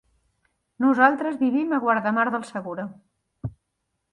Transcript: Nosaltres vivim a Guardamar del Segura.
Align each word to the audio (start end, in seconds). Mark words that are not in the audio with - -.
Nosaltres 0.85 1.37
vivim 1.43 1.75
a 1.75 1.81
Guardamar 1.85 2.25
del 2.37 2.49
Segura. 2.51 2.87